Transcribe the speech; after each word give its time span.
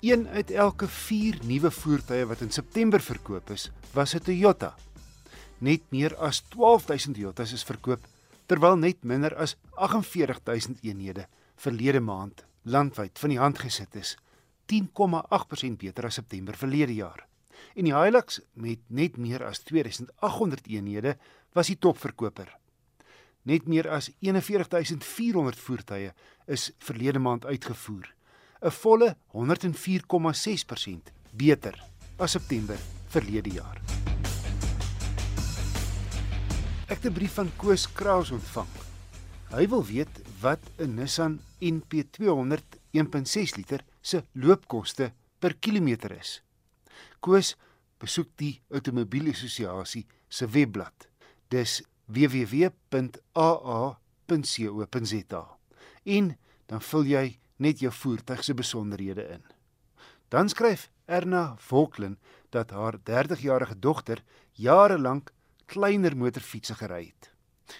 Een 0.00 0.28
uit 0.28 0.50
elke 0.50 0.88
4 0.88 1.38
nuwe 1.42 1.70
voertuie 1.70 2.26
wat 2.30 2.40
in 2.40 2.52
September 2.54 3.00
verkoop 3.02 3.50
is, 3.50 3.70
was 3.92 4.14
'n 4.14 4.22
Toyota. 4.22 4.76
Net 5.58 5.82
meer 5.90 6.16
as 6.16 6.40
12000 6.40 7.14
Toyotas 7.14 7.52
is 7.52 7.64
verkoop, 7.64 8.06
terwyl 8.46 8.76
net 8.76 9.02
minder 9.02 9.34
as 9.36 9.56
48000 9.74 10.78
eenhede 10.82 11.26
verlede 11.56 12.00
maand 12.00 12.44
landwyd 12.62 13.18
van 13.18 13.28
die 13.28 13.38
hand 13.38 13.58
gesit 13.58 13.94
is, 13.94 14.16
10,8% 14.66 15.78
beter 15.78 16.04
as 16.04 16.14
September 16.14 16.54
verlede 16.56 16.94
jaar. 16.94 17.26
En 17.74 17.84
die 17.84 17.94
Hilux 17.94 18.40
met 18.52 18.78
net 18.86 19.16
meer 19.16 19.44
as 19.44 19.58
2800 19.58 20.66
eenhede 20.66 21.18
was 21.52 21.66
die 21.66 21.78
topverkoper. 21.78 22.56
Net 23.42 23.66
meer 23.66 23.90
as 23.90 24.10
41400 24.20 25.58
voertuie 25.58 26.12
is 26.46 26.70
verlede 26.78 27.18
maand 27.18 27.44
uitgevoer 27.44 28.17
'n 28.60 28.70
volle 28.70 29.16
104,6% 29.32 31.12
beter 31.32 31.84
as 32.18 32.30
September 32.30 32.78
verlede 33.08 33.50
jaar. 33.50 33.80
Ek 36.88 37.02
het 37.02 37.06
'n 37.06 37.12
brief 37.12 37.34
van 37.34 37.50
Koos 37.56 37.92
Kraus 37.92 38.30
ontvang. 38.30 38.68
Hy 39.50 39.68
wil 39.68 39.84
weet 39.84 40.14
wat 40.40 40.60
'n 40.78 40.94
Nissan 40.94 41.40
NP200 41.60 42.78
1.6 42.90 43.56
liter 43.56 43.84
se 44.00 44.24
loopkoste 44.32 45.12
per 45.38 45.54
kilometer 45.60 46.12
is. 46.18 46.42
Koos 47.20 47.56
besoek 47.98 48.28
die 48.36 48.60
Outomobielassosiasie 48.70 50.06
se 50.28 50.46
webblad. 50.46 51.08
Dis 51.48 51.82
www.aa.co.za. 52.06 52.72
En 56.04 56.38
dan 56.66 56.82
vul 56.82 57.04
jy 57.04 57.38
net 57.58 57.82
jou 57.82 57.92
voertuig 57.92 58.44
se 58.44 58.54
besonderhede 58.54 59.26
in. 59.28 59.44
Dan 60.28 60.48
skryf 60.48 60.88
Erna 61.06 61.54
Volklin 61.58 62.18
dat 62.50 62.70
haar 62.70 62.98
30-jarige 62.98 63.78
dogter 63.78 64.22
jare 64.52 64.98
lank 64.98 65.32
kleiner 65.66 66.16
motorfietsse 66.16 66.74
gery 66.74 67.04
het. 67.12 67.30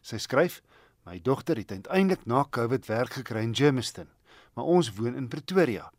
Sy 0.00 0.18
skryf: 0.18 0.62
"My 1.04 1.20
dogter 1.22 1.56
het 1.56 1.70
uiteindelik 1.70 2.26
na 2.26 2.44
COVID 2.50 2.86
werk 2.86 3.12
gekry 3.12 3.42
in 3.42 3.54
Germiston, 3.54 4.08
maar 4.54 4.64
ons 4.64 4.92
woon 4.94 5.14
in 5.14 5.28
Pretoria. 5.28 5.92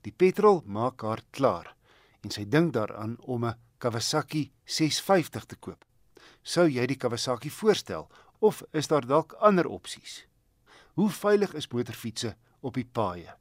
Die 0.00 0.12
petrol 0.12 0.62
maak 0.64 1.02
haar 1.02 1.22
klaar 1.30 1.74
en 2.20 2.30
sy 2.30 2.44
dink 2.48 2.72
daaraan 2.72 3.16
om 3.20 3.44
'n 3.44 3.56
Kawasaki 3.78 4.50
650 4.64 5.44
te 5.44 5.56
koop. 5.56 5.84
Sou 6.42 6.68
jy 6.68 6.86
die 6.86 6.96
Kawasaki 6.96 7.50
voorstel 7.50 8.08
of 8.38 8.62
is 8.72 8.88
daar 8.88 9.06
dalk 9.06 9.32
ander 9.32 9.66
opsies? 9.66 10.26
Hoe 10.94 11.10
veilig 11.10 11.54
is 11.54 11.68
motorfietsse 11.68 12.36
op 12.60 12.74
die 12.74 12.86
paaie. 12.86 13.34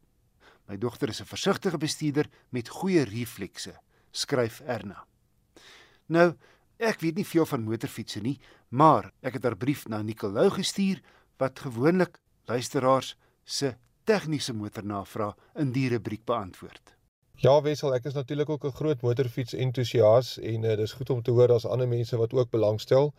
My 0.67 0.77
dogter 0.77 1.09
is 1.09 1.21
'n 1.21 1.25
versigtige 1.25 1.77
bestuurder 1.77 2.27
met 2.49 2.69
goeie 2.69 3.03
reflekse, 3.03 3.79
skryf 4.11 4.59
Erna. 4.59 5.05
Nou, 6.05 6.35
ek 6.77 6.99
weet 6.99 7.15
nie 7.15 7.25
veel 7.25 7.45
van 7.45 7.63
motorfietsse 7.63 8.19
nie, 8.19 8.39
maar 8.69 9.11
ek 9.21 9.33
het 9.33 9.43
haar 9.43 9.57
brief 9.57 9.87
na 9.87 10.01
Nicolou 10.01 10.49
gestuur 10.49 11.01
wat 11.37 11.59
gewoonlik 11.59 12.19
luisteraars 12.45 13.15
se 13.43 13.75
tegniese 14.03 14.53
motornavrae 14.53 15.33
in 15.55 15.71
die 15.71 15.89
rubriek 15.89 16.25
beantwoord. 16.25 16.95
Ja, 17.37 17.61
Wessel, 17.61 17.93
ek 17.93 18.07
is 18.09 18.15
natuurlik 18.17 18.49
ook 18.49 18.63
'n 18.65 18.77
groot 18.79 19.01
motorfiets 19.01 19.53
entoesias 19.53 20.37
en 20.39 20.63
uh, 20.63 20.75
dis 20.75 20.93
goed 20.93 21.09
om 21.09 21.21
te 21.21 21.31
hoor 21.31 21.47
daar's 21.47 21.65
ander 21.65 21.87
mense 21.87 22.17
wat 22.17 22.33
ook 22.33 22.49
belangstel. 22.49 23.13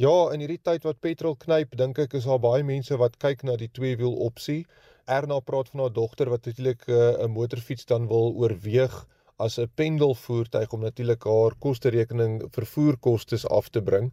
Ja, 0.00 0.32
in 0.32 0.40
hierdie 0.40 0.60
tyd 0.64 0.86
wat 0.88 1.02
petrol 1.04 1.34
knyp, 1.36 1.74
dink 1.76 1.98
ek 2.00 2.14
is 2.16 2.24
daar 2.24 2.38
baie 2.40 2.64
mense 2.64 2.96
wat 2.96 3.18
kyk 3.20 3.42
na 3.44 3.58
die 3.60 3.68
tweewiel 3.68 4.14
opsie. 4.24 4.62
Erna 5.04 5.36
praat 5.44 5.68
van 5.68 5.82
haar 5.84 5.92
dogter 5.92 6.30
wat 6.32 6.46
natuurlik 6.48 6.86
eh, 6.88 6.94
'n 6.96 7.26
uh, 7.26 7.28
motorfiets 7.28 7.84
dan 7.84 8.08
wil 8.08 8.32
oorweeg 8.32 8.94
as 9.36 9.58
'n 9.58 9.68
pendelvoertuig 9.74 10.72
om 10.72 10.80
natuurlik 10.80 11.24
haar 11.24 11.54
kosterekening 11.58 12.42
vervoerkostes 12.56 13.46
af 13.46 13.68
te 13.68 13.82
bring. 13.82 14.12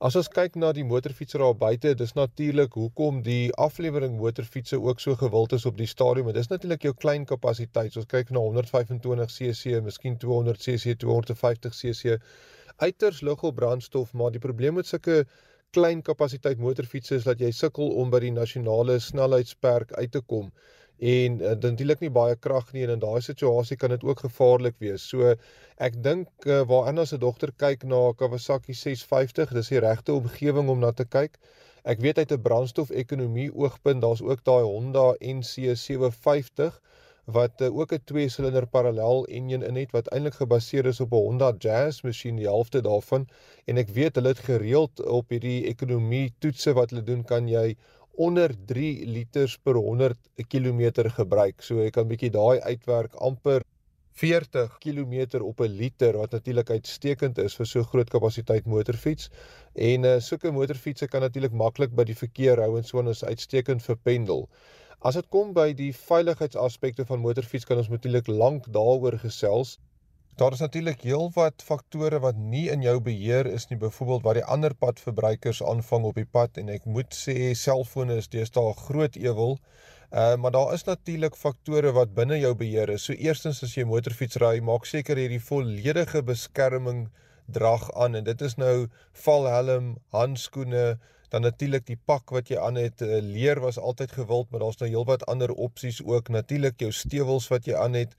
As 0.00 0.16
ons 0.16 0.28
kyk 0.28 0.56
na 0.56 0.72
die 0.72 0.84
motorfietsers 0.84 1.42
daar 1.42 1.54
buite, 1.54 1.94
dis 1.94 2.12
natuurlik 2.12 2.72
hoekom 2.72 3.22
die 3.22 3.52
aflewering 3.54 4.16
motorfietsse 4.16 4.80
ook 4.80 5.00
so 5.00 5.14
gewild 5.14 5.52
is 5.52 5.66
op 5.66 5.76
die 5.76 5.86
stadium. 5.86 6.26
Dit 6.26 6.36
is 6.36 6.48
natuurlik 6.48 6.82
jou 6.82 6.94
klein 6.94 7.24
kapasiteit. 7.24 7.92
So, 7.92 8.00
ons 8.00 8.08
kyk 8.08 8.30
na 8.30 8.40
125cc, 8.40 9.82
miskien 9.82 10.18
200cc, 10.18 10.96
250cc 11.04 12.18
uiters 12.80 13.20
lig 13.26 13.42
op 13.46 13.56
brandstof, 13.60 14.12
maar 14.12 14.34
die 14.34 14.42
probleem 14.42 14.74
met 14.80 14.88
sulke 14.90 15.24
klein 15.76 16.02
kapasiteit 16.02 16.58
motorfietsse 16.58 17.20
is 17.20 17.28
dat 17.28 17.40
jy 17.40 17.52
sukkel 17.54 17.92
om 18.02 18.10
by 18.10 18.20
die 18.24 18.34
nasionale 18.34 18.98
snelheidsperk 19.00 19.92
uit 19.92 20.12
te 20.16 20.22
kom 20.32 20.50
en 21.00 21.40
uh, 21.40 21.54
dan 21.56 21.76
dielik 21.80 22.02
nie 22.04 22.12
baie 22.12 22.36
krag 22.36 22.72
nie 22.76 22.84
en 22.84 22.92
in 22.94 23.02
daai 23.02 23.20
situasie 23.24 23.76
kan 23.80 23.92
dit 23.94 24.02
ook 24.04 24.20
gevaarlik 24.26 24.76
wees. 24.84 25.06
So 25.08 25.32
ek 25.80 25.96
dink 26.04 26.28
uh, 26.46 26.60
waar 26.68 26.90
Anna 26.90 27.06
se 27.08 27.18
dogter 27.18 27.52
kyk 27.56 27.86
na 27.88 28.00
Kawasaki 28.12 28.76
650, 28.76 29.54
dis 29.56 29.72
die 29.72 29.80
regte 29.80 30.12
omgewing 30.12 30.68
om 30.68 30.84
na 30.84 30.92
te 30.92 31.08
kyk. 31.08 31.40
Ek 31.88 32.02
weet 32.04 32.18
uit 32.18 32.32
'n 32.36 32.42
brandstofekonomie 32.44 33.48
oogpunt, 33.54 34.02
daar's 34.04 34.20
ook 34.20 34.44
daai 34.44 34.64
Honda 34.64 35.14
NC 35.24 35.72
750 35.72 36.76
wat 37.32 37.60
uh, 37.60 37.76
ook 37.78 37.92
'n 37.94 38.02
twee 38.04 38.28
silinder 38.28 38.66
parallel 38.66 39.26
enjin 39.26 39.62
in 39.62 39.76
het 39.76 39.92
wat 39.96 40.10
eintlik 40.14 40.34
gebaseer 40.40 40.86
is 40.86 41.00
op 41.00 41.12
'n 41.12 41.24
Honda 41.26 41.54
Jazz 41.58 42.02
masjien 42.02 42.36
die 42.36 42.46
helfte 42.46 42.80
daarvan. 42.80 43.28
En 43.66 43.76
ek 43.76 43.88
weet 43.88 44.14
hulle 44.14 44.28
het 44.28 44.38
gereeld 44.50 45.02
op 45.06 45.28
hierdie 45.28 45.66
ekonomie 45.66 46.32
toetse 46.38 46.72
wat 46.72 46.90
hulle 46.90 47.04
doen 47.04 47.24
kan 47.24 47.48
jy 47.48 47.76
onder 48.14 48.54
3 48.66 49.06
liters 49.06 49.56
per 49.58 49.74
100 49.74 50.16
km 50.48 51.08
gebruik. 51.20 51.62
So 51.62 51.82
jy 51.82 51.90
kan 51.90 52.08
bietjie 52.08 52.30
daai 52.30 52.60
uitwerk 52.60 53.14
amper 53.14 53.62
40 54.12 54.78
km 54.78 55.40
op 55.42 55.60
'n 55.60 55.76
liter 55.82 56.16
wat 56.16 56.32
natuurlik 56.32 56.70
uitstekend 56.70 57.38
is 57.38 57.54
vir 57.54 57.66
so 57.66 57.82
groot 57.82 58.10
kapasiteit 58.10 58.66
motorfiets 58.66 59.30
en 59.74 60.04
uh, 60.04 60.18
sulke 60.20 60.50
motorfietsse 60.50 61.08
kan 61.08 61.20
natuurlik 61.20 61.52
maklik 61.52 61.94
by 61.94 62.04
die 62.04 62.20
verkeer 62.24 62.60
hou 62.60 62.76
en 62.76 62.84
so 62.84 62.98
en 62.98 63.08
is 63.08 63.24
uitstekend 63.24 63.82
vir 63.82 63.96
pendel 63.96 64.48
As 65.00 65.16
dit 65.16 65.28
kom 65.32 65.54
by 65.56 65.70
die 65.72 65.92
veiligheidsaspekte 65.96 67.06
van 67.08 67.22
motorfiets 67.24 67.64
kan 67.68 67.78
ons 67.80 67.88
natuurlik 67.88 68.26
lank 68.28 68.66
daaroor 68.74 69.14
gesels. 69.22 69.78
Daar 70.40 70.52
is 70.52 70.62
natuurlik 70.64 71.02
heelwat 71.04 71.60
faktore 71.60 72.18
wat 72.24 72.36
nie 72.40 72.70
in 72.72 72.80
jou 72.80 72.94
beheer 73.04 73.44
is 73.46 73.66
nie, 73.68 73.76
byvoorbeeld 73.82 74.22
wat 74.24 74.38
die 74.38 74.44
ander 74.54 74.72
padverbruikers 74.84 75.60
aanvang 75.72 76.06
op 76.08 76.16
die 76.16 76.24
pad 76.36 76.56
en 76.62 76.70
ek 76.72 76.86
moet 76.88 77.12
sê 77.12 77.50
selfone 77.62 78.16
is 78.22 78.30
deesdae 78.32 78.70
'n 78.70 78.78
groot 78.86 79.18
ewel. 79.20 79.58
Uh 80.22 80.36
maar 80.40 80.56
daar 80.56 80.72
is 80.78 80.86
natuurlik 80.88 81.36
faktore 81.36 81.92
wat 81.92 82.14
binne 82.14 82.40
jou 82.40 82.54
beheer 82.54 82.88
is. 82.96 83.04
So 83.04 83.12
eerstens 83.12 83.62
as 83.62 83.76
jy 83.76 83.84
motorfiets 83.84 84.40
ry, 84.40 84.60
maak 84.60 84.88
seker 84.88 85.18
jy 85.18 85.28
het 85.28 85.36
die 85.36 85.48
volledige 85.50 86.22
beskerming 86.22 87.10
drag 87.52 87.90
aan 87.92 88.14
en 88.14 88.24
dit 88.24 88.40
is 88.40 88.56
nou 88.56 88.88
valhelm, 89.12 89.96
handskoene, 90.08 90.98
dan 91.28 91.42
natuurlik 91.42 91.86
die 91.86 92.00
pak 92.06 92.30
wat 92.30 92.48
jy 92.48 92.58
aan 92.58 92.80
het 92.80 93.02
eh, 93.02 93.20
leer 93.22 93.60
was 93.60 93.78
altyd 93.78 94.12
gewild 94.12 94.50
maar 94.50 94.60
daar's 94.64 94.80
nou 94.80 94.88
heelwat 94.88 95.26
ander 95.26 95.52
opsies 95.52 96.00
ook 96.02 96.28
natuurlik 96.28 96.80
jou 96.80 96.92
stewels 96.92 97.48
wat 97.48 97.68
jy 97.68 97.76
aan 97.76 97.92
het 97.94 98.16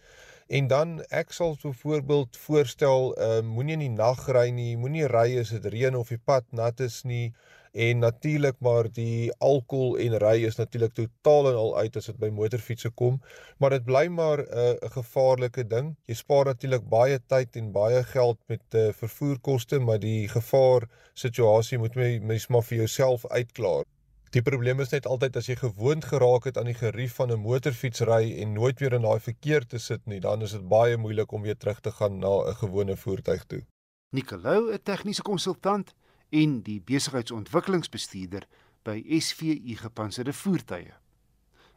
en 0.57 0.67
dan 0.67 0.89
ek 1.15 1.31
sal 1.31 1.53
byvoorbeeld 1.61 2.37
voorstel 2.45 3.13
uh, 3.15 3.39
moenie 3.53 3.77
in 3.77 3.83
die 3.85 3.93
nag 3.93 4.25
ry 4.35 4.49
nie 4.51 4.73
moenie 4.79 5.07
ry 5.07 5.29
as 5.39 5.53
dit 5.55 5.67
reën 5.75 5.95
of 5.95 6.11
die 6.11 6.19
pad 6.31 6.47
nat 6.51 6.83
is 6.83 7.01
nie. 7.07 7.31
En 7.71 8.01
natuurlik 8.03 8.57
maar 8.59 8.89
die 8.91 9.31
alkohol 9.39 9.95
en 10.05 10.17
ry 10.19 10.33
is 10.47 10.59
natuurlik 10.59 10.91
totaal 10.97 11.47
en 11.53 11.59
al 11.61 11.71
uit 11.77 11.95
as 12.01 12.09
dit 12.11 12.17
by 12.19 12.27
motorfietsse 12.35 12.91
kom. 12.99 13.21
Maar 13.63 13.77
dit 13.77 13.85
bly 13.87 14.03
maar 14.11 14.43
eh, 14.43 14.73
'n 14.73 14.89
uh, 14.89 14.91
gevaarlike 14.97 15.67
ding. 15.75 15.95
Jy 16.11 16.19
spaar 16.19 16.51
natuurlik 16.51 16.83
baie 16.97 17.21
tyd 17.35 17.55
en 17.55 17.71
baie 17.71 18.03
geld 18.11 18.39
met 18.51 18.65
uh, 18.75 18.89
vervoerkoste 18.91 19.79
maar 19.79 20.03
die 20.03 20.27
gevaar 20.27 20.89
situasie 21.13 21.79
moet 21.79 21.95
jy 21.95 22.19
mens 22.19 22.47
maar 22.47 22.67
vir 22.67 22.77
jouself 22.83 23.25
uitklaar 23.31 23.87
die 24.31 24.41
probleem 24.41 24.79
is 24.79 24.91
net 24.91 25.05
altyd 25.05 25.35
as 25.35 25.47
jy 25.47 25.55
gewoond 25.55 26.05
geraak 26.05 26.43
het 26.43 26.57
aan 26.57 26.71
die 26.71 26.77
gerief 26.77 27.15
van 27.15 27.31
'n 27.31 27.39
motorfietsry 27.39 28.39
en 28.41 28.53
nooit 28.53 28.79
weer 28.79 28.93
in 28.93 29.01
daai 29.01 29.19
verkeer 29.19 29.67
te 29.67 29.79
sit 29.79 30.05
nie 30.05 30.19
dan 30.19 30.41
is 30.41 30.51
dit 30.51 30.67
baie 30.67 30.97
moeilik 30.97 31.31
om 31.31 31.41
weer 31.41 31.57
terug 31.57 31.79
te 31.79 31.91
gaan 31.91 32.19
na 32.19 32.33
'n 32.49 32.55
gewone 32.55 32.95
voertuig 32.95 33.45
toe 33.45 33.63
Nicolou 34.11 34.73
'n 34.73 34.83
tegniese 34.83 35.21
konsultant 35.21 35.93
en 36.29 36.61
die 36.61 36.81
besigheidsontwikkelingsbestuurder 36.81 38.47
by 38.83 39.03
SVU 39.19 39.75
gepantserde 39.75 40.33
voertuie. 40.33 40.93